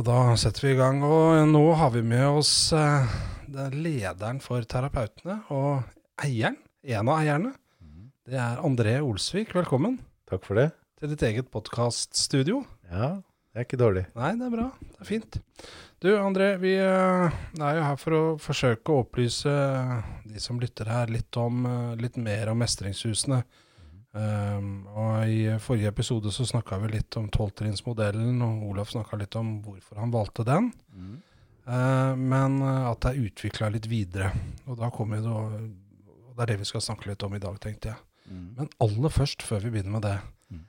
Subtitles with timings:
[0.00, 1.02] Så da setter vi i gang.
[1.04, 3.10] Og nå har vi med oss eh,
[3.74, 5.82] lederen for Terapeutene og
[6.24, 6.56] eieren,
[6.88, 7.50] en av eierne.
[8.24, 9.52] Det er André Olsvik.
[9.52, 9.98] Velkommen
[10.30, 10.70] Takk for det.
[10.96, 12.62] til ditt eget podkaststudio.
[12.88, 14.06] Ja, det er ikke dårlig.
[14.16, 14.70] Nei, det er bra.
[14.80, 15.36] Det er fint.
[16.00, 19.52] Du André, vi eh, er jo her for å forsøke å opplyse
[20.24, 23.42] de som lytter her, litt, om, eh, litt mer om mestringshusene.
[24.12, 29.36] Um, og I forrige episode så snakka vi litt om tolvtrinnsmodellen, og Olaf snakka litt
[29.38, 30.72] om hvorfor han valgte den.
[31.70, 34.32] Eh, men eh, at det er utvikla litt videre.
[34.66, 37.58] Og da kommer det, og det er det vi skal snakke litt om i dag,
[37.62, 38.00] tenkte jeg.
[38.30, 40.18] Men aller først, før vi begynner med det,
[40.50, 40.64] Mm.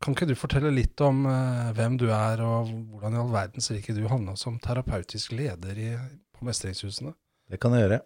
[0.00, 3.70] kan ikke du fortelle litt om uh, hvem du er, og hvordan i all verdens
[3.74, 5.88] rike du havna som terapeutisk leder i,
[6.30, 7.14] på Mestringshusene?
[7.50, 7.98] Det kan jeg gjøre.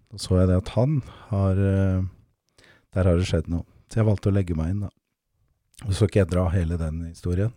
[0.08, 2.04] Da så jeg det at han har eh,
[2.96, 3.66] Der har det skjedd noe.
[3.88, 4.92] Så jeg valgte å legge meg inn, da.
[5.86, 7.52] Og så skal jeg dra hele den historien.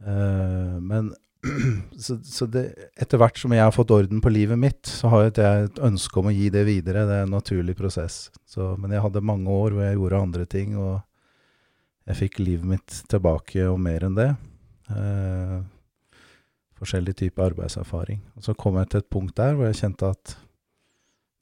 [0.00, 1.12] Uh, men
[2.04, 2.64] så, så det,
[3.00, 6.20] etter hvert som jeg har fått orden på livet mitt, så har jeg et ønske
[6.20, 7.06] om å gi det videre.
[7.08, 8.26] Det er en naturlig prosess.
[8.48, 10.98] Så, men jeg hadde mange år hvor jeg gjorde andre ting, og
[12.10, 14.30] jeg fikk livet mitt tilbake og mer enn det.
[14.90, 15.60] Uh,
[16.80, 18.22] forskjellig type arbeidserfaring.
[18.36, 20.36] Og så kom jeg til et punkt der hvor jeg kjente at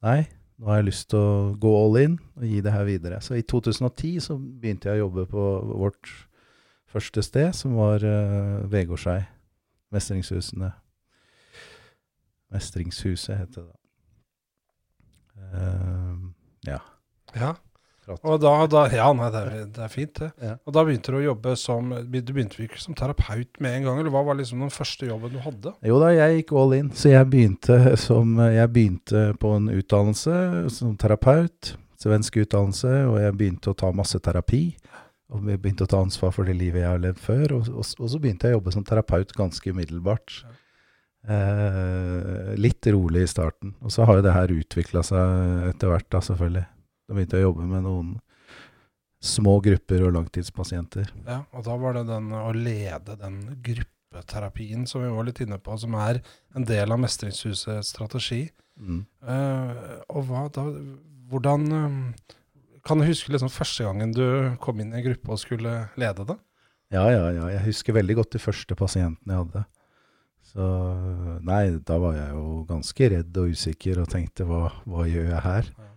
[0.06, 0.20] nei,
[0.58, 3.20] nå har jeg lyst til å gå all in og gi det her videre.
[3.22, 6.10] Så i 2010 så begynte jeg å jobbe på vårt
[6.88, 9.20] første sted, som var uh, Vegårshei.
[9.94, 10.72] Mestringshusene.
[12.52, 13.78] Mestringshuset heter det.
[15.38, 16.16] Eh,
[16.66, 16.78] ja.
[17.34, 17.54] Ja.
[18.08, 18.22] Flott.
[18.24, 20.30] Og da, da Ja, nei, det er, det er fint, det.
[20.42, 20.54] Ja.
[20.64, 24.00] Og da begynte du å jobbe som Du begynte ikke som terapeut med en gang,
[24.00, 25.74] eller hva var liksom den første jobben du hadde?
[25.86, 26.92] Jo da, jeg gikk all in.
[26.96, 30.38] Så jeg begynte, som, jeg begynte på en utdannelse
[30.74, 31.74] som terapeut.
[31.98, 34.62] Svensk utdannelse, og jeg begynte å ta masse terapi.
[35.34, 37.58] Og jeg begynte å ta ansvar for det livet jeg har levd før.
[37.58, 40.38] Og, og, og så begynte jeg å jobbe som terapeut ganske umiddelbart.
[41.28, 43.74] Eh, litt rolig i starten.
[43.84, 46.64] Og så har jo det her utvikla seg etter hvert, da, selvfølgelig.
[47.08, 48.16] Da begynte jeg å jobbe med noen
[49.24, 51.08] små grupper og langtidspasienter.
[51.26, 55.58] Ja, og da var det den å lede den gruppeterapien som vi var litt inne
[55.58, 56.20] på, som er
[56.54, 58.44] en del av Mestringshusets strategi.
[58.78, 59.00] Mm.
[59.24, 60.68] Uh, og hva da
[61.28, 61.96] Hvordan eh,
[62.86, 64.22] Kan du huske liksom første gangen du
[64.62, 66.36] kom inn i en gruppe og skulle lede det?
[66.94, 67.50] Ja, ja, ja.
[67.52, 69.64] Jeg husker veldig godt de første pasientene jeg hadde.
[70.48, 70.68] Så
[71.44, 75.44] nei, da var jeg jo ganske redd og usikker og tenkte hva, hva gjør jeg
[75.44, 75.68] her?
[75.74, 75.87] Ja.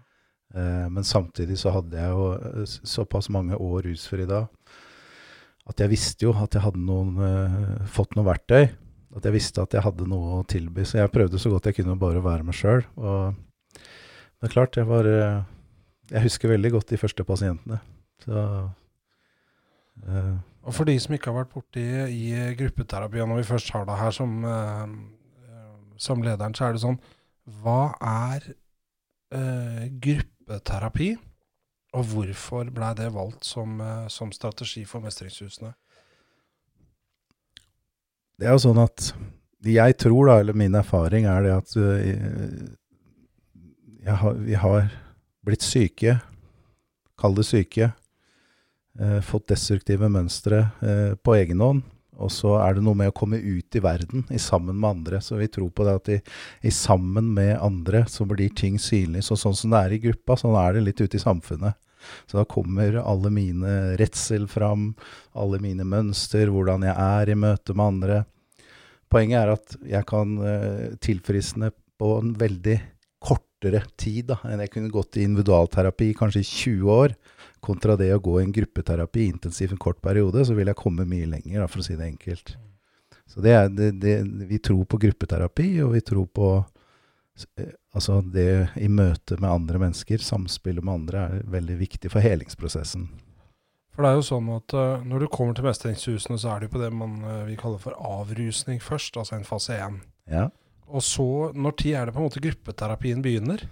[0.52, 4.50] Eh, men samtidig så hadde jeg jo eh, såpass mange år rusfri da
[5.70, 8.66] at jeg visste jo at jeg hadde noen, eh, fått noen verktøy.
[9.16, 10.84] At jeg visste at jeg hadde noe å tilby.
[10.88, 12.84] Så jeg prøvde så godt jeg kunne bare være meg sjøl.
[12.98, 13.36] Og
[13.78, 15.06] det er klart, jeg var
[16.12, 17.78] Jeg husker veldig godt de første pasientene.
[18.20, 23.72] Så uh, Og for de som ikke har vært borti i gruppeterapi, når vi først
[23.72, 24.88] har deg her som, eh,
[25.98, 27.00] som lederen, så er det sånn
[27.62, 28.42] Hva er
[29.32, 29.88] eh,
[30.52, 31.16] gruppeterapi,
[31.94, 35.74] og hvorfor ble det valgt som, eh, som strategi for Mestringshusene?
[38.40, 39.14] Det er jo sånn at
[39.62, 41.76] jeg tror, da, eller min erfaring er det at
[44.02, 44.90] jeg har, vi har
[45.46, 46.20] blitt syke,
[47.18, 47.94] kall det syke,
[49.00, 51.84] eh, fått destruktive mønstre eh, på egen hånd.
[52.22, 55.22] Og så er det noe med å komme ut i verden i sammen med andre.
[55.24, 56.20] Så vi tror på det at i,
[56.68, 59.26] i sammen med andre så blir ting synlig.
[59.28, 61.80] Så sånn som det er i gruppa, sånn er det litt ute i samfunnet.
[62.26, 64.92] Så da kommer alle mine redsel fram,
[65.38, 68.22] alle mine mønster, hvordan jeg er i møte med andre.
[69.12, 71.72] Poenget er at jeg kan uh, tilfriskne
[72.02, 72.78] på en veldig
[73.22, 77.16] kortere tid da, enn jeg kunne gått i individualterapi kanskje i 20 år,
[77.62, 81.08] kontra det å gå i en gruppeterapi intensivt en kort periode, så vil jeg komme
[81.08, 82.56] mye lenger, da, for å si det enkelt.
[83.32, 84.16] Så det er, det, det,
[84.50, 89.80] vi tror på gruppeterapi, og vi tror på eh, altså det i møte med andre
[89.86, 93.08] mennesker, samspillet med andre, er veldig viktig for helingsprosessen.
[93.92, 96.70] For det er jo sånn at uh, når du kommer til mestringshusene, så er det
[96.70, 99.98] jo på det man uh, vi kaller for avrusning først, altså en fase én.
[100.32, 100.46] Ja.
[100.92, 103.66] Og så, når tid er det på en måte gruppeterapien begynner?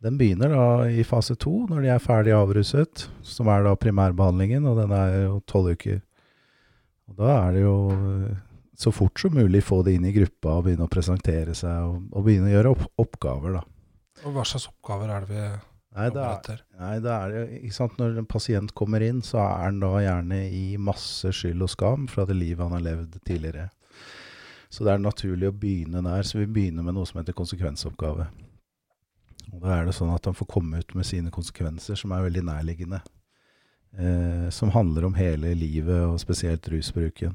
[0.00, 4.64] Den begynner da i fase to, når de er ferdig avruset, som er da primærbehandlingen,
[4.68, 6.00] og den er jo tolv uker.
[7.10, 7.74] Og da er det jo
[8.80, 12.06] så fort som mulig få det inn i gruppa og begynne å presentere seg og,
[12.16, 13.66] og begynne å gjøre opp, oppgaver, da.
[14.24, 15.48] Og hva slags oppgaver er det vi
[15.90, 17.96] Nei, det er, nei, det er ikke sant?
[17.98, 22.04] Når en pasient kommer inn, så er han da gjerne i masse skyld og skam
[22.06, 23.64] fra det livet han har levd tidligere.
[24.70, 26.22] Så det er naturlig å begynne der.
[26.22, 28.28] Så vi begynner med noe som heter konsekvensoppgave.
[29.52, 32.26] Og Da er det sånn at han får komme ut med sine konsekvenser, som er
[32.28, 33.00] veldig nærliggende.
[33.98, 37.34] Eh, som handler om hele livet, og spesielt rusbruken.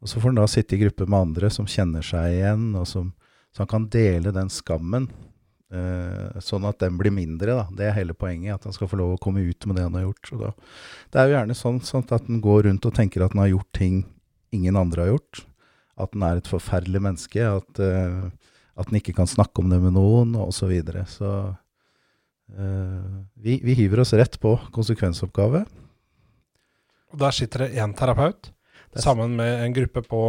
[0.00, 2.86] Og Så får han da sitte i gruppe med andre som kjenner seg igjen, og
[2.88, 3.12] som,
[3.52, 5.10] så han kan dele den skammen.
[5.70, 7.54] Eh, sånn at den blir mindre.
[7.54, 7.66] da.
[7.70, 8.54] Det er hele poenget.
[8.54, 10.32] At han skal få lov å komme ut med det han har gjort.
[10.40, 10.50] Da,
[11.12, 13.52] det er jo gjerne sånn, sånn at han går rundt og tenker at han har
[13.54, 14.02] gjort ting
[14.50, 15.44] ingen andre har gjort.
[16.00, 17.46] At han er et forferdelig menneske.
[17.46, 18.30] At, uh,
[18.78, 20.54] at en ikke kan snakke om det med noen, osv.
[20.60, 21.04] Så, videre.
[21.10, 25.64] så uh, vi, vi, hiver oss rett på konsekvensoppgave.
[27.10, 28.52] Og der sitter det én terapeut
[28.94, 30.22] sammen med en gruppe på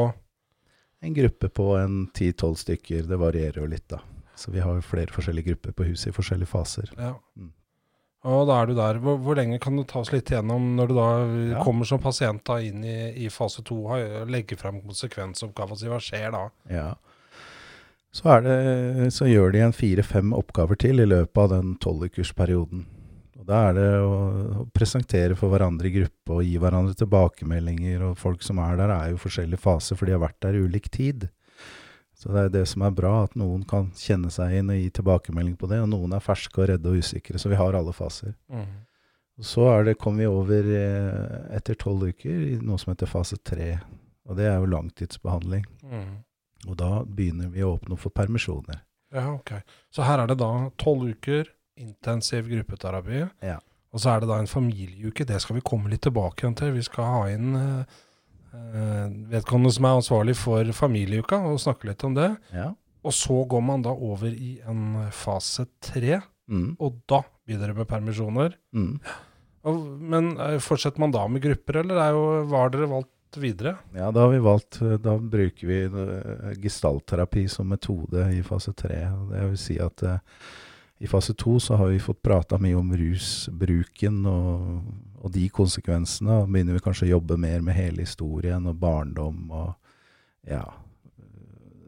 [1.01, 3.07] En gruppe på en ti-tolv stykker.
[3.09, 3.97] Det varierer jo litt, da.
[4.38, 6.91] Så vi har jo flere forskjellige grupper på huset i forskjellige faser.
[6.94, 7.15] Ja.
[7.33, 7.49] Mm.
[8.29, 8.99] Og da er du der.
[9.01, 11.07] Hvor, hvor, lenge kan du ta oss litt igjennom når du da
[11.55, 11.63] ja.
[11.65, 15.81] kommer som pasient da inn i, i fase to og legger frem konsekvensoppgaver?
[15.89, 16.44] Hva skjer da?
[16.69, 16.87] Ja.
[18.11, 22.83] Så, det, så gjør de en fire-fem oppgaver til i løpet av den tolvukersperioden.
[23.47, 24.15] Da er det å,
[24.61, 28.03] å, presentere for hverandre i gruppe og gi hverandre tilbakemeldinger.
[28.09, 30.65] Og folk som er der, er jo forskjellige faser, for de har vært der i
[30.65, 31.29] ulik tid.
[32.21, 34.91] Så det er det som er bra, at noen kan kjenne seg inn og gi
[34.99, 35.81] tilbakemelding på det.
[35.81, 37.41] Og noen er ferske og redde og usikre.
[37.41, 38.35] Så vi har alle faser.
[38.51, 38.67] Mm.
[39.41, 43.71] Så det, kommer vi over eh, etter tolv uker i noe som heter fase tre.
[44.29, 45.65] Og det er jo langtidsbehandling.
[45.81, 46.11] Mm.
[46.69, 48.83] Og da begynner vi å åpne for permisjoner.
[49.11, 49.57] Ja, ok.
[49.91, 51.49] Så her er det da tolv uker
[51.81, 53.25] intensiv gruppeterapi.
[53.43, 53.57] Ja.
[53.91, 55.25] Og så er det da en familieuke.
[55.27, 56.75] Det skal vi komme litt tilbake igjen til.
[56.77, 57.97] Vi skal ha inn eh,
[59.31, 62.29] vedkommende som er ansvarlig for familieuka, og snakke litt om det.
[62.55, 62.69] Ja.
[63.01, 66.21] Og så går man da over i en fase tre,
[66.51, 66.75] mm.
[66.77, 68.55] og da begynner det med permisjoner.
[68.77, 68.99] Mm.
[69.67, 69.79] Og,
[70.13, 72.23] men uh, fortsetter man da med grupper, eller er jo,
[72.53, 73.78] har dere valgt videre?
[73.95, 75.78] Ja, da har vi valgt Da bruker vi
[76.63, 79.06] gestaltterapi som metode i fase tre.
[79.31, 80.18] Det vil si at uh,
[81.01, 84.81] i fase to så har vi fått prata mye om rusbruken og,
[85.18, 86.44] og, de konsekvensene.
[86.44, 89.71] Og begynner vi kanskje å jobbe mer med hele historien og barndom og
[90.45, 90.61] ja,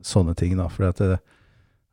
[0.02, 0.56] sånne ting.
[0.58, 0.66] da.
[0.66, 1.20] For det,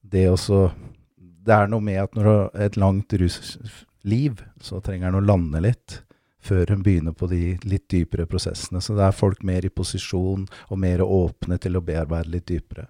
[0.00, 0.70] det også
[1.18, 5.24] Det er noe med at når du har et langt rusliv, så trenger en å
[5.24, 6.00] lande litt
[6.40, 8.80] før hun begynner på de litt dypere prosessene.
[8.80, 12.88] Så det er folk mer i posisjon og mer åpne til å bearbeide litt dypere.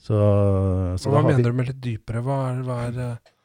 [0.00, 0.16] Så,
[0.96, 2.24] så hva mener vi, du med litt dypere?
[2.24, 3.36] Hva er, hva er uh...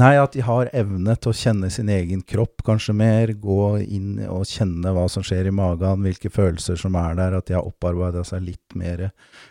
[0.00, 3.34] Nei, at de har evne til å kjenne sin egen kropp kanskje mer.
[3.36, 7.36] Gå inn og kjenne hva som skjer i magen, hvilke følelser som er der.
[7.36, 9.10] At de har opparbeida seg litt mer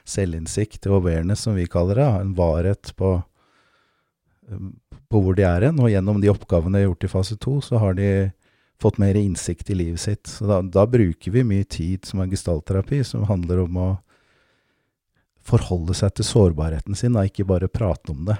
[0.09, 2.07] selvinnsikt, awareness som vi kaller det.
[2.23, 3.11] En varhet på,
[4.49, 4.73] um,
[5.11, 5.77] på hvor de er hen.
[5.83, 8.09] Og gjennom de oppgavene de har gjort i fase to, så har de
[8.81, 10.27] fått mer innsikt i livet sitt.
[10.27, 13.89] Så da, da bruker vi mye tid som er gestaltterapi, som handler om å
[15.43, 18.37] forholde seg til sårbarheten sin, da, ikke bare prate om det.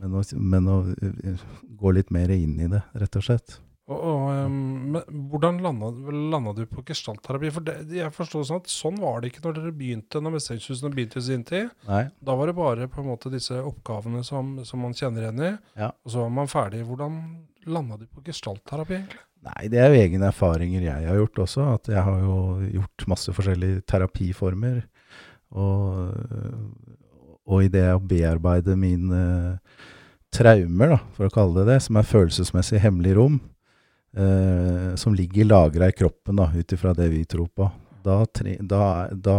[0.00, 3.58] Men å, men å, eh, gå litt mer inn i det, rett og slett.
[3.84, 7.50] Og, og men Hvordan landa du på gestaltterapi?
[7.52, 10.92] For det, jeg forstår sånn at sånn var det ikke når dere begynte, når Mestringshusene
[10.94, 11.68] begynte i sin tid.
[11.88, 12.06] Nei.
[12.24, 15.52] Da var det bare på en måte disse oppgavene som, som man kjenner igjen i,
[15.80, 15.92] ja.
[15.92, 16.84] og så var man ferdig.
[16.88, 17.20] Hvordan
[17.68, 19.24] landa du på gestaltterapi, egentlig?
[19.44, 21.66] Nei, det er jo egne erfaringer jeg har gjort også.
[21.76, 22.36] At jeg har jo
[22.78, 24.78] gjort masse forskjellige terapiformer.
[25.54, 26.14] Og,
[27.44, 29.24] og i det å bearbeide mine
[30.34, 33.36] traumer, da, for å kalle det det, som er følelsesmessig hemmelig rom,
[34.16, 37.68] eh, som ligger lagra i kroppen, ut ifra det vi tror på,
[38.04, 38.18] da,
[38.66, 38.84] da,
[39.14, 39.36] da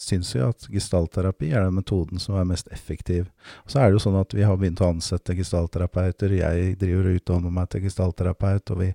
[0.00, 3.28] syns vi at gestaltterapi er den metoden som er mest effektiv.
[3.64, 6.32] Og så er det jo sånn at vi har begynt å ansette gestaltterapeuter.
[6.40, 8.90] Jeg driver og utdanner meg til gestaltterapeut, og vi,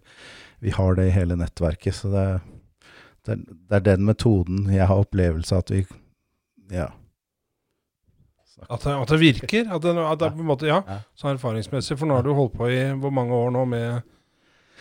[0.65, 1.99] vi, har det i hele nettverket.
[1.99, 2.25] Så det,
[3.27, 5.85] det, det er den metoden jeg har opplevelse av at vi
[6.73, 6.89] ja.
[8.65, 9.67] At det, at det virker?
[9.75, 10.99] At det, at det på en måte, ja, Ja.
[11.13, 11.99] så erfaringsmessig.
[11.99, 14.14] For nå har du holdt på i hvor mange år nå med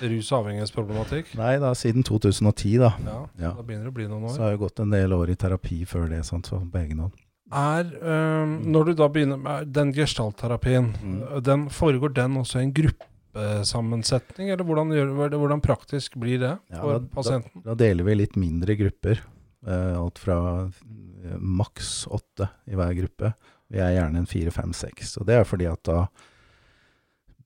[0.03, 1.35] rus- og avhengighetsproblematikk?
[1.39, 2.93] Nei, da siden 2010, da.
[3.05, 3.51] Ja, Ja.
[3.55, 4.35] Da begynner det å bli noen år.
[4.37, 6.99] Så har jeg gått en del år i terapi før det, sant, så på egen
[6.99, 7.13] hånd.
[7.53, 11.43] Er, øhm, når du da begynner med den gestaltterapien, Mm.
[11.43, 14.51] den, foregår den også i en gruppesammensetning?
[14.51, 17.63] Eller hvordan, gjør, hvordan praktisk blir det Ja, for da- pasienten?
[17.65, 19.21] Da deler vi litt mindre grupper.
[19.67, 23.35] Uh, alt fra uh, maks åtte i hver gruppe.
[23.71, 25.17] Vi er gjerne en fire, fem, seks.
[25.19, 26.07] Og det er fordi at da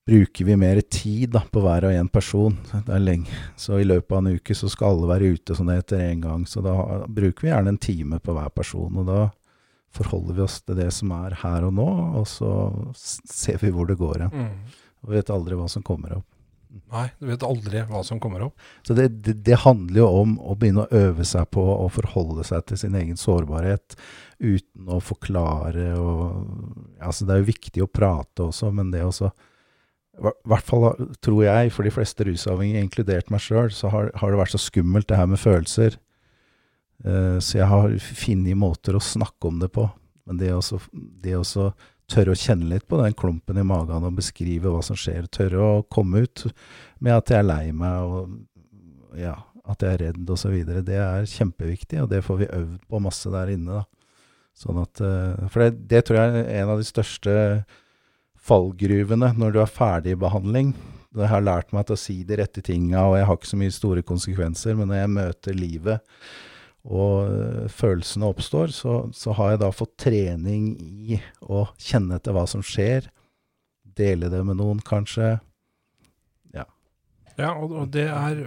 [0.08, 2.54] bruker vi mer tid da, på hver og en person.
[2.72, 3.40] Det er lenge.
[3.60, 6.22] Så i løpet av en uke så skal alle være ute, som det heter, én
[6.24, 6.46] gang.
[6.48, 6.72] Så da
[7.04, 9.02] bruker vi gjerne en time på hver person.
[9.02, 9.26] Og da
[9.98, 11.86] forholder vi oss til det som er her og nå,
[12.20, 12.52] og så
[12.96, 14.32] ser vi hvor det går hen.
[14.32, 14.80] Mm.
[15.04, 16.26] Og vet aldri hva som kommer opp.
[16.92, 18.64] Nei, du vet aldri hva som kommer opp.
[18.84, 22.44] Så det, det, det handler jo om å begynne å øve seg på å forholde
[22.48, 23.96] seg til sin egen sårbarhet
[24.38, 26.46] uten å forklare og
[26.98, 29.30] Altså, det er jo viktig å prate også, men det også
[30.18, 30.88] I hvert fall
[31.24, 34.60] tror jeg, for de fleste rusavhengige, inkludert meg sjøl, så har, har det vært så
[34.62, 35.98] skummelt det her med følelser.
[37.06, 39.86] Uh, så jeg har funnet måter å snakke om det på.
[40.28, 41.70] Men det også
[42.08, 45.28] tørre å kjenne litt på den klumpen i magen og beskrive hva som skjer.
[45.32, 46.46] Tørre å komme ut
[47.04, 49.34] med at jeg er lei meg og ja,
[49.68, 50.56] at jeg er redd osv.
[50.86, 53.82] Det er kjempeviktig, og det får vi øvd på masse der inne.
[53.82, 54.22] Da.
[54.58, 57.34] Sånn at, eh, for det, det tror jeg er en av de største
[58.48, 60.72] fallgruvene når du er ferdig i behandling.
[61.18, 63.58] Jeg har lært meg til å si de rette tinga, og jeg har ikke så
[63.60, 64.76] mye store konsekvenser.
[64.78, 66.14] Men når jeg møter livet,
[66.88, 72.36] og øh, følelsene oppstår, så, så har jeg da fått trening i å kjenne etter
[72.36, 73.10] hva som skjer.
[73.98, 75.36] Dele det med noen, kanskje.
[77.38, 78.40] Ja, og, og det er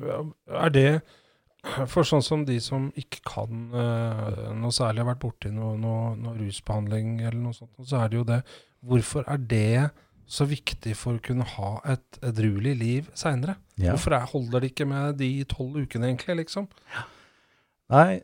[0.51, 1.01] Er det
[1.61, 6.15] for sånn som de som ikke kan uh, noe særlig, har vært borti noe, noe,
[6.17, 8.41] noe rusbehandling eller noe sånt, så er det jo det
[8.81, 9.91] Hvorfor er det
[10.25, 13.59] så viktig for å kunne ha et edruelig liv seinere?
[13.75, 13.91] Ja.
[13.91, 16.39] Hvorfor er, holder det ikke med de tolv ukene, egentlig?
[16.39, 16.65] liksom?
[17.91, 18.21] Nei,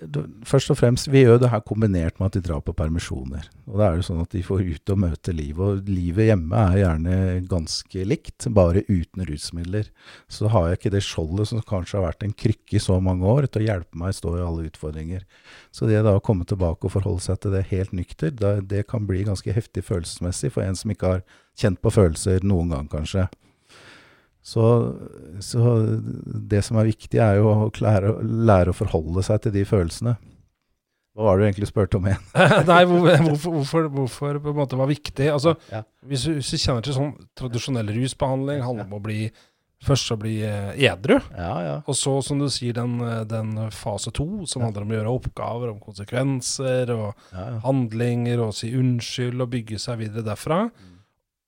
[0.48, 3.50] først og fremst, vi gjør det her kombinert med at de drar på permisjoner.
[3.68, 5.60] Og da er det sånn at de får ut og møte livet.
[5.60, 7.18] Og livet hjemme er gjerne
[7.52, 9.90] ganske likt, bare uten rusmidler.
[10.32, 13.28] Så har jeg ikke det skjoldet som kanskje har vært en krykke i så mange
[13.28, 15.28] år, til å hjelpe meg stå i alle utfordringer.
[15.76, 18.86] Så det da å komme tilbake og forholde seg til det helt nykter, det, det
[18.88, 21.28] kan bli ganske heftig følelsesmessig for en som ikke har
[21.60, 23.28] kjent på følelser noen gang, kanskje.
[24.48, 24.64] Så,
[25.44, 25.60] så
[26.48, 28.14] det som er viktig, er jo å lære,
[28.48, 30.14] lære å forholde seg til de følelsene.
[31.18, 32.24] Hva var det du egentlig spurte om igjen?
[32.70, 35.28] Nei, hvorfor, hvorfor, hvorfor på en måte var viktig?
[35.34, 35.82] Altså, Ja.
[36.06, 39.22] hvis, du, hvis du kjenner til sånn tradisjonell rusbehandling, handler om å bli
[39.86, 41.74] Først å bli eh, edru, Ja, ja.
[41.86, 45.12] og så, som du sier, den, eh, den fase to, som handler om å gjøre
[45.20, 47.12] oppgaver, om konsekvenser og
[47.62, 50.64] handlinger, og si unnskyld og bygge seg videre derfra.
[50.72, 50.96] Mm.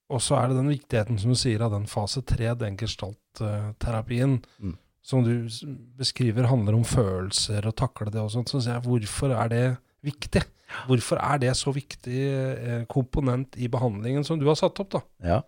[0.09, 4.39] Og så er det den viktigheten, som du sier, av den fase tre, den gestaltterapien,
[4.59, 4.75] Mm.
[5.05, 5.47] som du
[5.97, 8.49] beskriver handler om følelser og takle det og sånt.
[8.49, 10.41] Så sier jeg, hvorfor er det viktig?
[10.87, 15.01] Hvorfor er det så viktig eh, komponent i behandlingen som du har satt opp, da?
[15.25, 15.39] Ja.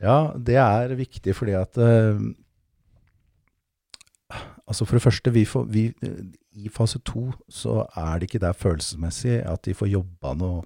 [0.00, 2.18] ja, det er viktig fordi at eh,
[4.66, 5.92] Altså For det første, vi får, vi,
[6.52, 10.62] i fase to så er det ikke der følelsesmessig at de får jobba noe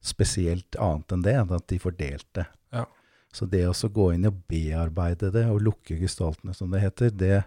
[0.00, 2.46] spesielt annet enn det, enn at de fordelte.
[2.74, 2.86] Ja.
[3.32, 7.42] Så det å gå inn og bearbeide det, og lukke gestaltene, som det heter, det,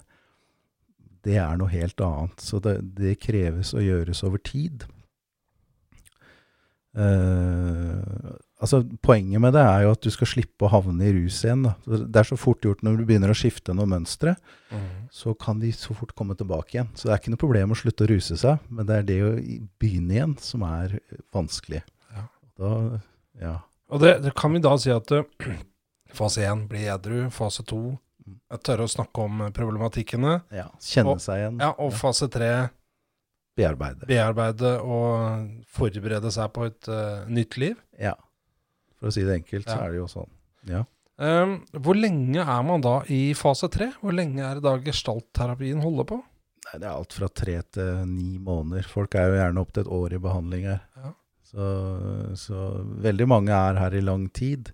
[1.25, 2.43] det er noe helt annet.
[2.43, 4.85] Så det, det kreves å gjøres over tid.
[6.93, 11.39] Uh, altså Poenget med det er jo at du skal slippe å havne i rus
[11.41, 11.65] igjen.
[11.65, 11.73] Da.
[12.05, 14.35] Det er så fort gjort når du begynner å skifte noen mønstre,
[15.13, 16.93] så kan de så fort komme tilbake igjen.
[16.95, 19.19] Så det er ikke noe problem å slutte å ruse seg, men det er det
[19.25, 19.33] å
[19.81, 20.95] begynne igjen som er
[21.35, 21.83] vanskelig.
[22.59, 22.69] Ja.
[22.69, 22.99] Da,
[23.41, 23.53] ja.
[23.93, 25.23] Og det, det kan vi da si at eh,
[26.17, 30.69] fase én blir edru, fase to jeg tørre å snakke om problematikkene, ja.
[30.79, 31.57] Kjenne Og- seg igjen.
[31.59, 32.69] ja, og fase tre
[33.57, 34.07] Bearbeide.
[34.09, 37.75] bearbeide og forberede seg på et uh, nytt liv.
[38.01, 38.15] Ja.
[38.97, 40.29] For å si det enkelt, så er det jo sånn.
[40.71, 40.85] Ja.
[41.21, 43.91] Um, hvor lenge er man da i fase tre?
[44.01, 46.17] Hvor lenge er det da gestaltterapien holder på?
[46.63, 48.87] Nei, det er alt fra tre til ni måneder.
[48.89, 50.81] Folk er jo gjerne opp til et år i behandling her.
[50.97, 51.11] Ja.
[51.53, 51.67] Så,
[52.39, 52.59] så
[53.03, 54.71] veldig mange er her i lang tid.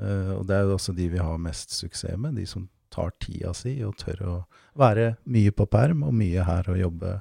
[0.00, 2.38] Eh, og det er jo også de vi har mest suksess med.
[2.38, 4.36] De som tar tida si og tør å
[4.78, 7.18] være mye på perm og mye her og jobbe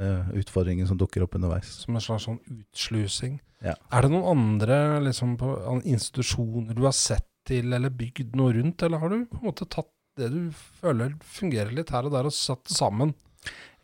[0.00, 1.72] med utfordringer som dukker opp underveis.
[1.84, 3.40] Som en slags sånn utslusing.
[3.60, 3.74] Ja.
[3.92, 5.50] Er det noen andre liksom, på,
[5.84, 9.68] institusjoner du har sett til, eller bygd noe rundt, eller har du på en måte
[9.68, 10.40] tatt det du
[10.80, 13.12] føler fungerer litt her og der, og satt det sammen?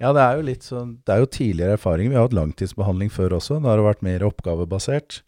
[0.03, 2.11] Ja, det er jo litt sånn Det er jo tidligere erfaring.
[2.13, 3.61] Vi har hatt langtidsbehandling før også.
[3.63, 5.23] Da har det vært mer oppgavebasert.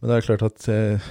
[0.00, 1.08] Men det er klart at eh,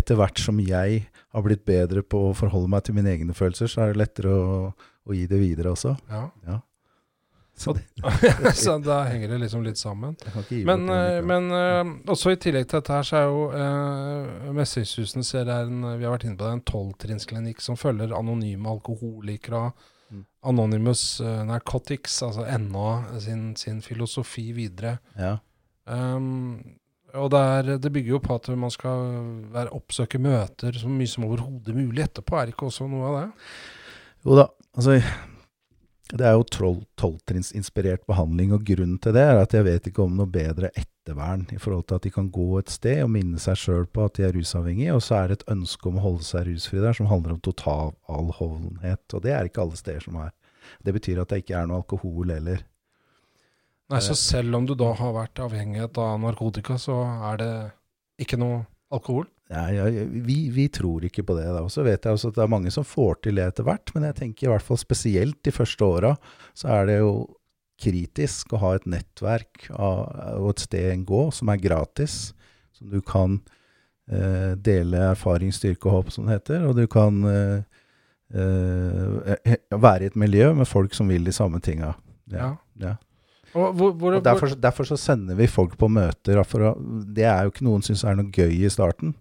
[0.00, 3.70] etter hvert som jeg har blitt bedre på å forholde meg til mine egne følelser,
[3.70, 5.94] så er det lettere å, å gi det videre også.
[6.10, 6.24] Ja.
[6.48, 6.62] Ja.
[7.58, 7.74] Så
[8.54, 10.14] så da henger det liksom litt sammen.
[10.64, 15.26] Men, eh, men uh, også i tillegg til dette her, så er jo uh, Mestringshusene
[15.26, 18.76] ser det er en, vi har vært inne på det, en tolvtrinnsklinikk som følger anonyme
[18.76, 19.86] alkoholikere og.
[20.48, 24.98] Anonymous eh, Narcotics, altså NA sin, sin filosofi videre.
[25.18, 25.36] ja.
[25.88, 26.58] Um,
[27.16, 29.06] og det, er, det bygger jo på at man skal
[29.54, 32.36] være, oppsøke møter så mye som overhodet mulig etterpå.
[32.36, 33.46] Er det ikke også noe av det?
[34.26, 34.44] Jo da,
[34.76, 34.98] altså
[36.12, 40.04] Det er jo tolv- tolvtrinnsinspirert behandling, og grunnen til det er at jeg vet ikke
[40.04, 40.68] om noe bedre
[41.08, 44.04] ettervern i forhold til at de kan gå et sted og minne seg sjøl på
[44.04, 46.82] at de er rusavhengige, og så er det et ønske om å holde seg rusfri
[46.84, 50.34] der som handler om total totalavholdenhet, og det er ikke alle steder som er.
[50.84, 52.66] Det betyr at det ikke er noe alkohol eller
[53.88, 56.98] Nei, Så selv om du da har vært avhengighet av narkotika, så
[57.30, 57.52] er det
[58.20, 59.24] ikke noe alkohol?
[59.48, 59.86] Nei, ja,
[60.26, 61.46] vi, vi tror ikke på det.
[61.48, 61.62] da.
[61.64, 63.88] Og så vet jeg også at det er mange som får til det etter hvert,
[63.94, 66.12] men jeg tenker i hvert fall spesielt de første åra,
[66.52, 67.12] så er det jo
[67.78, 72.32] kritisk å ha et nettverk og et sted en gå som er gratis,
[72.74, 73.38] som du kan
[74.10, 77.58] eh, dele erfaring, styrke og håp, som det heter, og du kan eh,
[78.34, 81.94] eh, være i et miljø med folk som vil de samme tinga.
[82.32, 82.56] Ja.
[82.82, 82.96] ja.
[83.56, 86.36] Og hvor, hvor, Og derfor, derfor så sender vi folk på møter.
[86.44, 86.74] For
[87.16, 89.14] det er jo ikke noen syns er noe gøy i starten,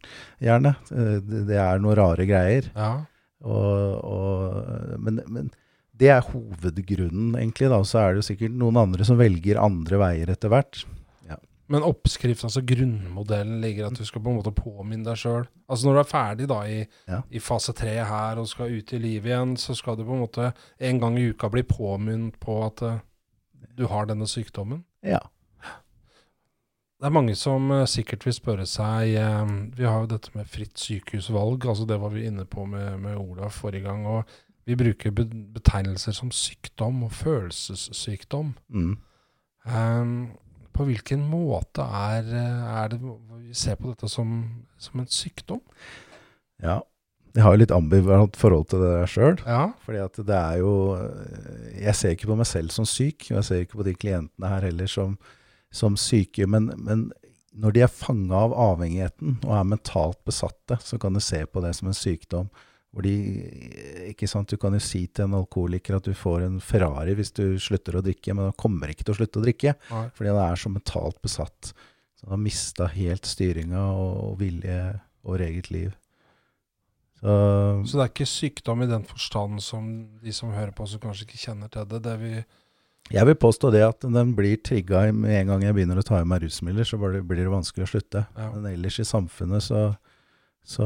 [0.43, 0.75] gjerne.
[0.91, 2.71] Eh, Det, det er noen rare greier.
[2.75, 2.97] ja.
[3.45, 5.51] Og, og, men, men
[5.97, 7.69] det er hovedgrunnen, egentlig.
[7.71, 10.83] da, Så er det jo sikkert noen andre som velger andre veier etter hvert.
[11.67, 15.49] Men oppskriften, altså grunnmodellen, ligger at du skal på en måte påminne deg sjøl.
[15.67, 16.77] Altså når du er ferdig da i,
[17.11, 17.17] Ja.
[17.27, 20.21] i fase tre her og skal ut i livet igjen, så skal du på en
[20.23, 23.01] måte en gang i uka bli påminnet på at eh,
[23.75, 24.85] du har denne sykdommen.
[25.03, 25.19] Ja.
[26.97, 30.47] Det er mange som eh, sikkert vil spørre seg eh, Vi har jo dette med
[30.47, 34.05] fritt sykehusvalg, altså det var vi inne på med, med Ola forrige gang.
[34.07, 34.23] og
[34.67, 38.51] Vi bruker betegnelser som sykdom og følelsessykdom.
[38.67, 38.97] Mm.
[39.67, 40.11] Um,
[40.75, 44.43] på hvilken måte er, eh, er det vi ser på dette som,
[44.77, 45.63] som en sykdom?
[46.63, 46.81] ja.
[47.37, 49.35] Jeg har jo litt ambivalent forhold til det der sjøl.
[49.45, 49.65] Ja.
[49.85, 53.35] Fordi at det er jo eh, Jeg ser ikke på meg selv som syk, og
[53.35, 55.13] jeg ser ikke på de klientene her heller som,
[55.69, 56.47] som syke.
[56.49, 57.11] Men, men
[57.53, 61.61] når de er fanga av avhengigheten og er mentalt besatte, så kan du se på
[61.61, 62.49] det som en sykdom.
[62.95, 63.13] Hvor de,
[64.09, 67.33] ikke sant, Du kan jo si til en alkoholiker at du får en Ferrari hvis
[67.35, 69.75] du slutter å drikke, men han kommer ikke til å slutte å drikke.
[69.91, 70.07] Nei.
[70.17, 71.73] Fordi han er så mentalt besatt.
[72.17, 74.79] Så han har mista helt styringa og, vilje
[75.27, 75.91] over eget liv.
[77.19, 77.33] Så,
[77.85, 79.89] Så det er ikke sykdom i den forstand som
[80.23, 82.01] de som hører på, som kanskje ikke kjenner til det.
[82.05, 82.33] det vi,
[83.11, 86.21] Jeg vil påstå det at den blir trigga med en gang jeg begynner å ta
[86.21, 88.25] i meg rusmidler, så blir det vanskelig å slutte.
[88.37, 88.51] Ja.
[88.55, 89.89] Men ellers i samfunnet så,
[90.67, 90.85] så,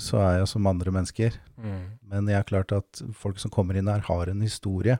[0.00, 1.34] så er jeg som andre mennesker.
[1.60, 1.82] mm.
[2.08, 4.96] Men jeg er klart at folk som kommer inn her, har en historie.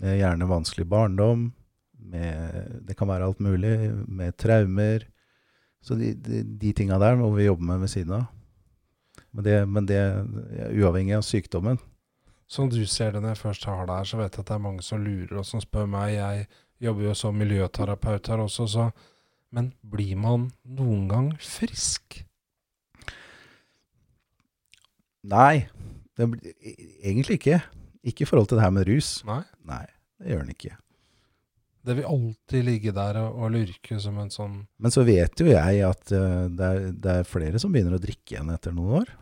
[0.00, 1.52] Med gjerne vanskelig barndom.
[1.96, 3.92] Med, det kan være alt mulig.
[4.10, 5.06] Med traumer.
[5.86, 8.26] Så de, de, de tinga der må vi jobbe med ved siden av.
[9.30, 11.78] Men det, men det er uavhengig av sykdommen.
[12.50, 14.56] Som du ser det når jeg først har det her, så vet jeg at det
[14.56, 16.16] er mange som lurer og som spør meg.
[16.16, 16.48] Jeg
[16.82, 18.90] jobber jo som miljøterapeut her også, så
[19.54, 22.25] Men blir man noen gang frisk?
[25.32, 25.66] Nei,
[26.16, 26.26] det,
[26.62, 26.74] e-
[27.10, 27.60] egentlig ikke.
[28.06, 29.08] Ikke i forhold til det her med rus.
[29.26, 29.42] Nei.
[29.66, 29.84] Nei,
[30.22, 30.76] det gjør den ikke.
[31.86, 35.46] Det vil alltid ligge der og, og lurke som en sånn Men så vet jo
[35.46, 39.02] jeg at uh, det, er, det er flere som begynner å drikke igjen etter noen
[39.04, 39.12] år.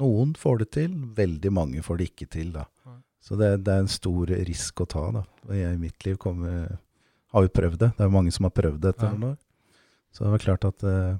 [0.00, 2.52] Noen får det til, veldig mange får det ikke til.
[2.56, 2.64] da.
[2.88, 2.98] Nei.
[3.26, 5.04] Så det, det er en stor risk å ta.
[5.18, 5.22] da.
[5.48, 6.76] Og jeg i mitt liv kommer,
[7.34, 7.90] har jo prøvd det.
[7.96, 9.12] Det er jo mange som har prøvd det etter Ja.
[9.16, 9.38] noen år.
[10.16, 11.16] Så det var klart at uh,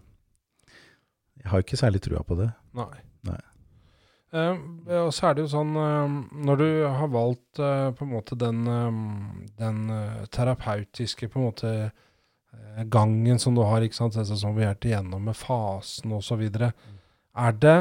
[1.42, 2.48] Jeg har ikke særlig trua på det.
[2.76, 2.92] Nei.
[3.28, 3.40] Nei.
[4.36, 4.56] Eh,
[5.00, 6.16] og så er det jo sånn eh,
[6.48, 8.98] Når du har valgt eh, på en måte den, eh,
[9.60, 14.56] den eh, terapeutiske på en måte eh, gangen som du har, ikke sant, det som
[14.56, 16.42] vi har vært igjennom med fasen osv.,
[17.36, 17.78] er det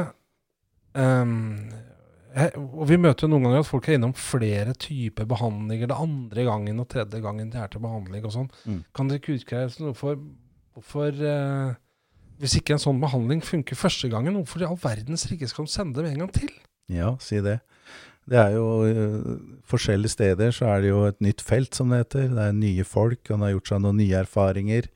[0.96, 5.88] eh, Og vi møter jo noen ganger at folk er innom flere typer behandlinger.
[5.88, 8.50] Det andre gangen og tredje gangen de er til behandling og sånn.
[8.68, 8.82] Mm.
[8.96, 10.20] Kan det ikke utkreves noe for
[10.76, 11.76] Hvorfor eh,
[12.42, 15.72] Hvis ikke en sånn behandling funker første gangen, hvorfor i all verdens rike skal de
[15.72, 16.52] sende dem en gang til?
[16.92, 17.60] Ja, si det.
[18.26, 19.36] Det er jo uh,
[19.70, 22.28] Forskjellige steder så er det jo et nytt felt, som det heter.
[22.34, 24.90] Det er nye folk, en har gjort seg noen nye erfaringer.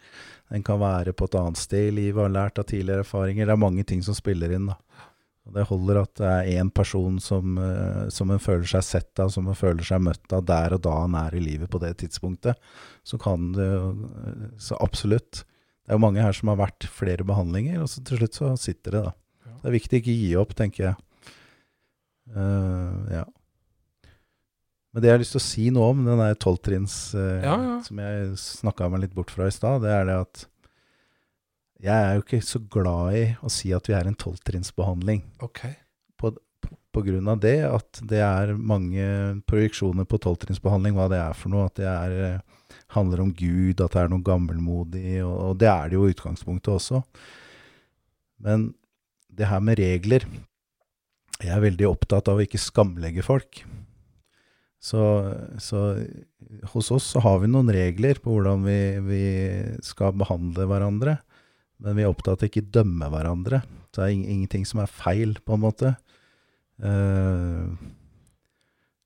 [0.51, 3.47] En kan være på et annet sted i livet og har lært av tidligere erfaringer.
[3.47, 4.67] Det er mange ting som spiller inn.
[4.71, 4.77] da.
[5.47, 9.23] Og Det holder at det er én person som, uh, som en føler seg sett
[9.23, 11.81] av, som en føler seg møtt av der og da han er i livet på
[11.83, 12.59] det tidspunktet.
[13.07, 15.45] Så kan det jo eh, Så absolutt.
[15.91, 18.49] Det er jo mange her som har vært flere behandlinger, og så til slutt så
[18.63, 19.57] sitter det, da.
[19.59, 20.93] Det er viktig å ikke gi opp, tenker jeg.
[22.31, 23.25] Uh, ja.
[24.95, 27.57] Men det jeg har lyst til å si noe om, den der tolvtrinns uh, Ja,
[27.59, 27.75] ja.
[27.83, 30.45] som jeg snakka meg litt bort fra i stad, det er det at
[31.81, 35.25] jeg er jo ikke så glad i å si at vi er en tolvtrinnsbehandling.
[35.43, 35.75] Okay.
[36.21, 39.03] På grunn av det at det er mange
[39.51, 41.69] projeksjoner på tolvtrinnsbehandling, hva det er for noe.
[41.71, 42.60] At det er, eh,
[42.95, 45.21] handler om Gud, at det er noe gammelmodig.
[45.25, 47.03] Og, og det er det jo i utgangspunktet også.
[48.41, 48.71] Men
[49.31, 50.25] det her med regler
[51.41, 53.63] Jeg er veldig opptatt av å ikke skamlegge folk.
[54.81, 55.01] Så,
[55.61, 55.81] så
[56.73, 59.25] hos oss så har vi noen regler på hvordan vi, vi
[59.85, 61.19] skal behandle hverandre.
[61.81, 63.63] Men vi er opptatt av å ikke dømme hverandre.
[63.89, 65.95] Så det er ingenting som er feil, på en måte.
[66.85, 67.73] Eh,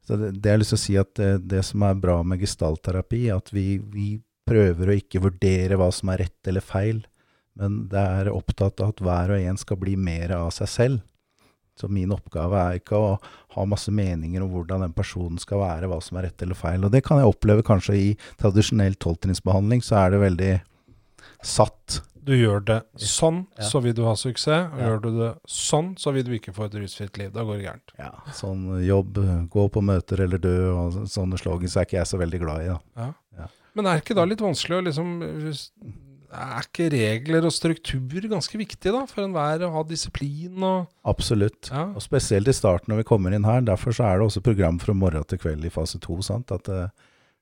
[0.04, 2.18] så det, det jeg har lyst til å si at det, det som er bra
[2.26, 4.08] med gestaltterapi, at vi, vi
[4.44, 7.00] prøver å ikke vurdere hva som er rett eller feil,
[7.58, 11.02] men det er opptatt av at hver og en skal bli mer av seg selv.
[11.78, 13.14] Så min oppgave er ikke å
[13.56, 16.84] ha masse meninger om hvordan den personen skal være, hva som er rett eller feil.
[16.86, 20.52] Og det kan jeg oppleve kanskje i tradisjonell tolvtrinnsbehandling, så er det veldig
[21.42, 21.98] satt.
[22.24, 23.64] Du gjør det sånn, Ja.
[23.68, 24.72] så vil du ha suksess.
[24.72, 24.86] Og Ja.
[24.88, 27.32] gjør du det sånn, så vil du ikke få et rusfritt liv.
[27.32, 27.92] Da går det gærent.
[27.98, 29.12] Ja, sånn jobb,
[29.50, 32.78] gå på møter eller dø, og sånne slogans er ikke jeg så veldig glad i.
[32.96, 33.12] Da.
[33.76, 35.20] Men er ikke da litt vanskelig å liksom
[36.34, 41.70] Er ikke regler og struktur ganske viktig da, for enhver å ha disiplin og Absolutt.
[41.70, 41.84] Ja.
[41.94, 43.60] Og spesielt i starten når vi kommer inn her.
[43.60, 46.16] Derfor så er det også program fra morgen til kveld i fase to.
[46.22, 46.50] sant?
[46.50, 46.88] At eh,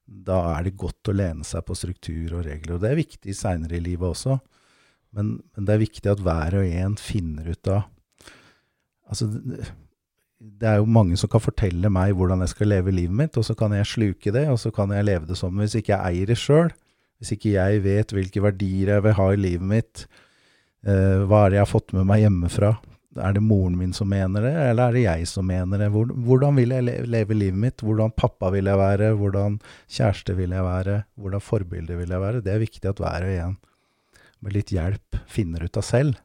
[0.06, 2.74] da er det godt å lene seg på struktur og regler.
[2.74, 4.38] Og det er viktig seinere i livet også.
[5.12, 7.82] Men, men det er viktig at hver og en finner ut av
[9.12, 9.72] Altså, det-
[10.64, 13.54] er jo mange som kan fortelle meg hvordan jeg skal leve livet mitt, og så
[13.58, 15.36] kan jeg sluke det, og så kan jeg leve det.
[15.42, 16.70] Men hvis ikke jeg eier det sjøl,
[17.20, 20.06] hvis ikke jeg vet hvilke verdier jeg vil ha i livet mitt,
[20.86, 22.72] eh, hva er det jeg har fått med meg hjemmefra,
[23.20, 25.90] er det moren min som mener det, eller er det jeg som mener det?
[25.92, 27.76] Hvordan vil jeg leve livet mitt?
[27.84, 29.12] Hvordan pappa vil jeg være?
[29.20, 29.60] Hvordan
[29.92, 31.04] kjæreste vil jeg være?
[31.20, 32.40] Hvordan forbilde vil jeg være?
[32.40, 33.58] Det er viktig at hver og en
[34.42, 36.18] med litt hjelp finner ut av selv.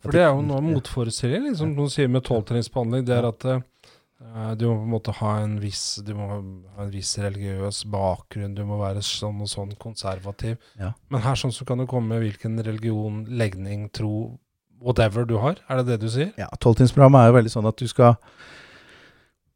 [0.00, 4.52] For det er jo noe motforestilling, liksom noen sier med tolvtrinnsbehandling, det er at eh,
[4.56, 6.38] du må på en måte ha en viss Du må ha
[6.84, 10.56] en viss religiøs bakgrunn, du må være sånn og sånn konservativ.
[10.80, 10.94] Ja.
[11.12, 14.38] Men her sånn så kan du komme med hvilken religion, legning, tro,
[14.80, 15.60] whatever du har.
[15.68, 16.32] Er det det du sier?
[16.40, 18.16] Ja, tolvtrinnsprogrammet er jo veldig sånn at du skal,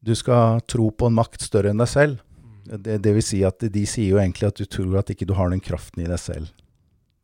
[0.04, 2.20] du skal tro på en makt større enn deg selv.
[2.64, 5.34] Det, det vil si at de sier jo egentlig at du tror at ikke du
[5.36, 6.52] har den kraften i deg selv.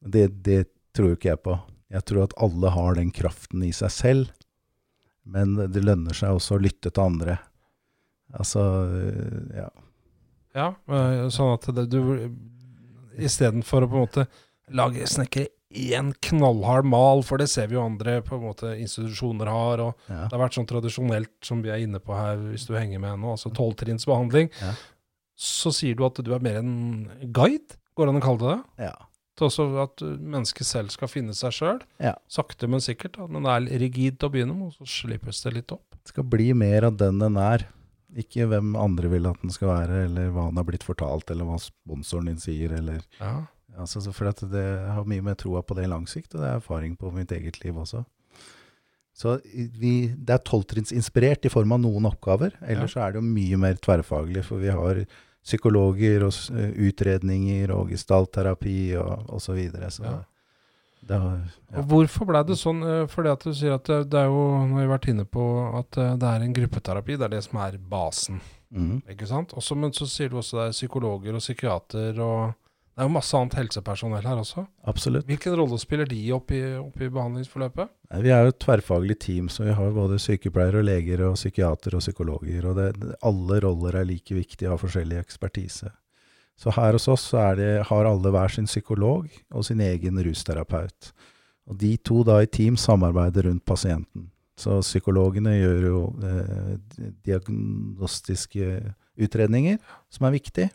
[0.01, 0.65] Det, det
[0.97, 1.57] tror ikke jeg på.
[1.91, 4.35] Jeg tror at alle har den kraften i seg selv,
[5.27, 7.39] men det lønner seg også å lytte til andre.
[8.39, 8.63] Altså,
[9.57, 9.69] ja.
[10.55, 12.31] Ja, eh, sånn at det, du
[13.21, 14.25] Istedenfor å på en måte
[14.75, 19.51] lage snekre én knallhard mal, for det ser vi jo andre på en måte institusjoner
[19.51, 19.83] har.
[19.83, 20.25] og ja.
[20.25, 23.21] Det har vært sånn tradisjonelt, som vi er inne på her, hvis du henger med
[23.23, 24.51] nå, altså tolvtrinnsbehandling.
[24.63, 24.73] Ja.
[25.41, 26.75] Så sier du at du er mer en
[27.35, 28.89] guide, går det an å kalle det det?
[28.89, 28.97] ja.
[29.47, 31.83] Også at mennesket selv skal finne seg sjøl.
[32.03, 32.15] Ja.
[32.31, 33.17] Sakte, men sikkert.
[33.19, 33.27] Da.
[33.31, 35.87] Men det er rigid til å begynne med, og så slippes det litt opp.
[36.01, 37.67] Det skal bli mer av den den er.
[38.19, 41.47] Ikke hvem andre vil at den skal være, eller hva han har blitt fortalt, eller
[41.47, 43.39] hva sponsoren din sier, eller Ja.
[43.79, 46.49] Altså, for at det har mye mer troa på det i lang sikt, og det
[46.49, 48.03] er erfaring på mitt eget liv også.
[49.17, 49.37] Så
[49.79, 52.55] vi, det er tolvtrinnsinspirert i form av noen oppgaver.
[52.67, 55.05] Ellers så er det jo mye mer tverrfaglig, for vi har
[55.45, 56.33] psykologer og
[56.89, 59.47] utredninger og gestaltterapi og osv.
[59.51, 60.19] Så, videre, så Ja.
[61.09, 61.79] det ja.
[61.81, 62.83] Og hvorfor ble det sånn?
[62.85, 65.25] eh, Fordi at du sier at det, det er jo, nå har vi vært inne
[65.25, 65.45] på
[65.79, 68.41] at eh, det er en gruppeterapi, det er det som er basen.
[68.71, 69.03] Mm.
[69.11, 69.53] Ikke sant?
[69.59, 72.53] Også, men så sier du også det er psykologer og psykiater og
[72.91, 74.67] det er jo masse annet helsepersonell her også.
[74.91, 75.25] Absolutt.
[75.31, 76.61] Hvilken rolle spiller de opp i
[77.07, 77.93] behandlingsforløpet?
[78.21, 81.97] Vi er jo et tverrfaglig team, så vi har både sykepleiere og leger og psykiatere
[81.97, 82.67] og psykologer.
[82.69, 85.93] Og det, alle roller er like viktige og har forskjellig ekspertise.
[86.61, 91.15] Så her hos oss så det, har alle hver sin psykolog og sin egen rusterapeut.
[91.71, 94.29] Og de to da i team samarbeider rundt pasienten.
[94.61, 96.75] Så psykologene gjør jo eh,
[97.25, 98.75] diagnostiske
[99.21, 99.79] utredninger,
[100.13, 100.69] som er viktig,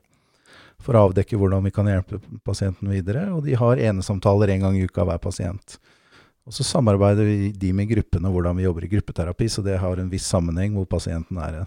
[0.83, 3.27] for å avdekke hvordan vi kan hjelpe pasienten videre.
[3.33, 5.77] Og de har enesamtaler en gang i uka hver pasient.
[6.45, 9.97] Og så samarbeider vi de med gruppene hvordan vi jobber i gruppeterapi, så det har
[9.97, 11.63] en viss sammenheng hvor pasienten er.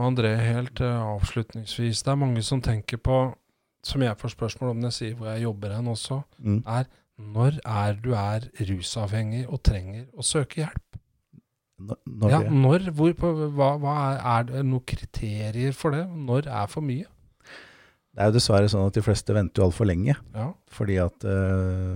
[0.00, 3.20] André, helt eh, avslutningsvis, det er mange som tenker på,
[3.84, 6.62] som jeg får spørsmål om når jeg sier hvor jeg jobber hen også, Mm.
[6.68, 6.84] er
[7.20, 11.00] når er du er rusavhengig og trenger å søke hjelp?
[11.80, 16.06] Når, når ja, når, hvor, på, hva, hva er, er det noen kriterier for det?
[16.08, 17.08] Når er for mye?
[18.20, 20.12] Det er jo dessverre sånn at de fleste venter jo altfor lenge.
[20.36, 20.50] Ja.
[20.76, 21.94] Fordi at uh,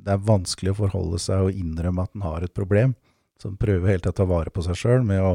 [0.00, 2.94] det er vanskelig å forholde seg og innrømme at en har et problem.
[3.36, 5.34] Så en prøver hele tiden å ta vare på seg sjøl med å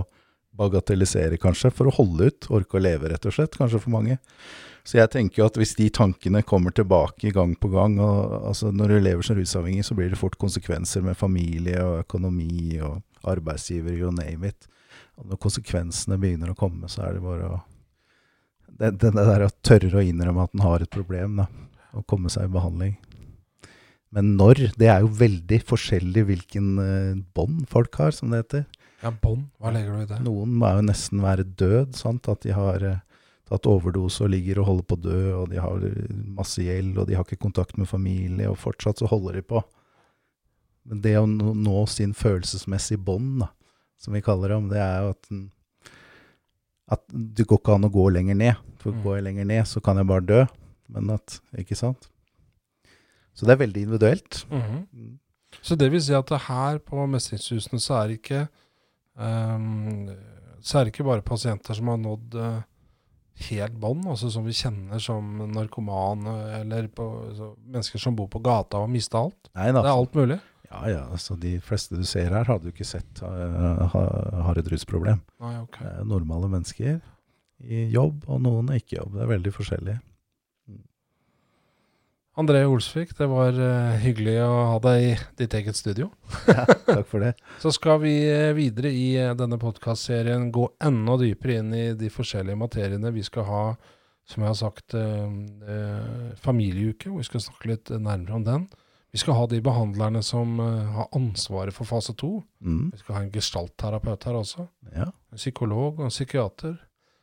[0.58, 2.50] bagatellisere, kanskje, for å holde ut.
[2.58, 3.54] Orke å leve, rett og slett.
[3.60, 4.17] Kanskje for mange.
[4.82, 8.72] Så jeg tenker jo at hvis de tankene kommer tilbake gang på gang og, altså
[8.74, 13.04] Når du lever som rusavhengig, så blir det fort konsekvenser med familie og økonomi og
[13.30, 14.65] arbeidsgiver, you name it.
[15.22, 17.60] Og når konsekvensene begynner å komme, så er det bare å
[18.78, 21.48] det, det, der å tørre å innrømme at en har et problem, da.
[21.98, 22.98] Og komme seg i behandling.
[24.14, 28.64] Men når, det er jo veldig forskjellig hvilken uh, bånd folk har, som det heter.
[29.04, 29.48] ja, bånd.
[29.62, 30.20] Hva legger du i det?
[30.26, 32.30] Noen må jo nesten være død, sant?
[32.32, 33.02] at de har uh,
[33.50, 36.98] tatt overdose og ligger og holder på å dø, og de har uh, masse gjeld,
[36.98, 39.62] og de har ikke kontakt med familie, og fortsatt så holder de på.
[40.90, 43.46] Men det å nå, sin følelsesmessige bånd,
[44.00, 45.50] som vi kaller det, det er jo at, den-
[46.89, 48.56] at det går ikke an å gå lenger ned.
[48.80, 49.04] For Mm.
[49.04, 50.45] går jeg lenger ned, så kan jeg bare dø.
[50.89, 52.10] Men at, ikke sant?
[53.34, 54.45] Så det er veldig individuelt.
[54.49, 55.17] Mm -hmm.
[55.62, 58.47] Så det vil si at her på mestringshusene så er det ikke
[59.15, 60.10] um,
[60.62, 62.62] Så er det ikke bare pasienter som har nådd uh,
[63.49, 68.28] helt bånd, altså som vi kjenner som narkoman, eh, eller på, altså, mennesker som bor
[68.28, 69.49] på gata og har mista alt.
[69.56, 69.71] Nei.
[69.71, 70.39] Det er alt mulig.
[70.70, 73.96] Ja, ja, altså De fleste du ser her, hadde du ikke sett uh,
[74.46, 75.22] har et rusproblem.
[75.42, 75.80] Nei, ok.
[75.82, 77.00] Det er normale mennesker
[77.60, 79.18] i jobb, og noen er ikke i jobb.
[79.18, 79.98] Det er veldig forskjellig.
[82.40, 86.08] André Olsvik, det var eh, hyggelig å ha deg i ditt eget studio.
[86.48, 87.34] Ja, takk for det.
[87.64, 92.62] Så skal vi eh, videre i denne podkastserien gå enda dypere inn i de forskjellige
[92.62, 93.12] materiene.
[93.12, 93.64] Vi skal ha,
[94.30, 94.96] som jeg har sagt,
[96.40, 98.70] familieuke, hvor vi skal snakke litt nærmere om den.
[99.12, 102.43] Vi skal ha de behandlerne som eh, har ansvaret for fase to.
[102.62, 104.67] Mm, Vi skal ha en gestaltterapeut her også.
[104.93, 106.78] ja, En psykolog og en psykiater.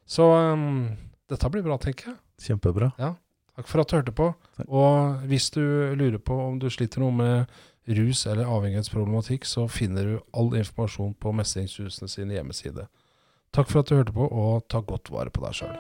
[0.07, 0.90] Så um,
[1.31, 2.18] dette blir bra, tenker jeg.
[2.42, 2.90] kjempebra.
[3.57, 4.27] Takk for at du hørte på.
[4.59, 4.66] Takk.
[4.68, 5.62] Og hvis du
[5.96, 7.46] lurer på om du sliter noe med
[7.96, 12.88] rus eller avhengighetsproblematikk, så finner du all informasjon på Mestringshusene sin hjemmeside.
[13.55, 15.77] Takk for at du hørte på, og ta godt vare på deg sjøl.